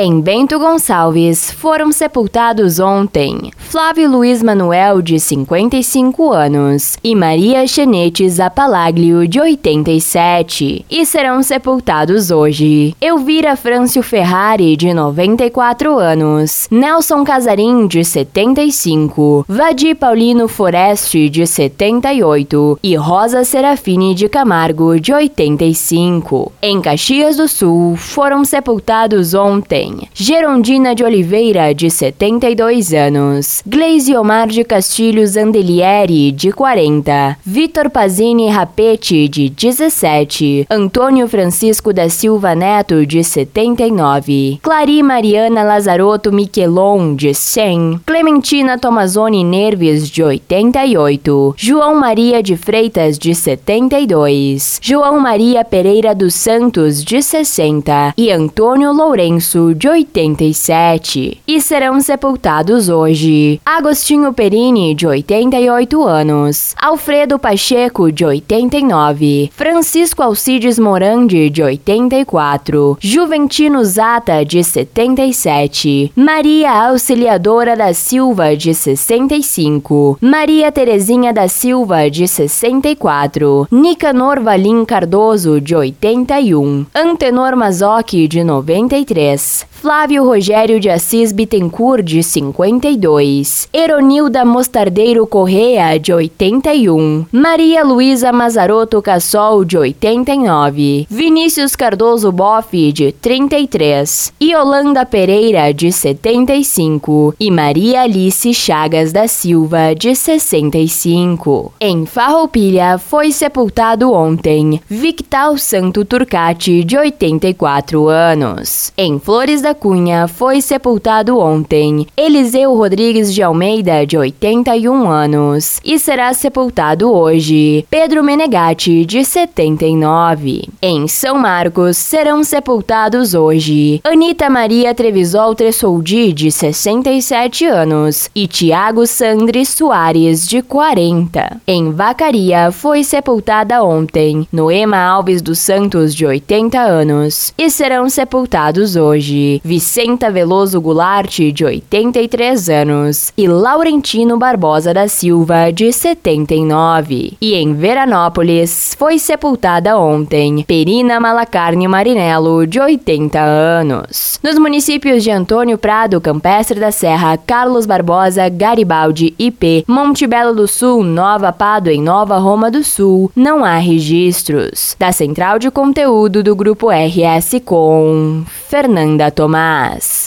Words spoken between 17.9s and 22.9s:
75, Vadi Paulino Foreste, de 78,